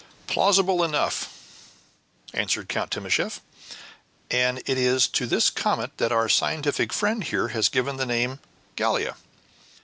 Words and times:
"Plausible 0.25 0.83
enough," 0.83 1.29
answered 2.33 2.67
Count 2.67 2.89
Timascheff; 2.89 3.39
"and 4.31 4.57
it 4.65 4.75
is 4.79 5.07
to 5.09 5.27
this 5.27 5.51
comet 5.51 5.95
that 5.99 6.11
our 6.11 6.27
scientific 6.27 6.91
friend 6.91 7.23
here 7.23 7.49
has 7.49 7.69
given 7.69 7.97
the 7.97 8.05
name 8.07 8.31
of 8.31 8.39
Gallia." 8.75 9.15